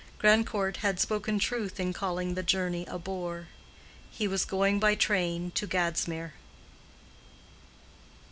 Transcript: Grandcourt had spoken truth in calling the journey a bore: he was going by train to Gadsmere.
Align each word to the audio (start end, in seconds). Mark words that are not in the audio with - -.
Grandcourt 0.17 0.77
had 0.77 0.99
spoken 0.99 1.37
truth 1.37 1.79
in 1.79 1.93
calling 1.93 2.33
the 2.33 2.41
journey 2.41 2.85
a 2.87 2.97
bore: 2.97 3.49
he 4.09 4.27
was 4.27 4.45
going 4.45 4.79
by 4.79 4.95
train 4.95 5.51
to 5.51 5.67
Gadsmere. 5.67 6.31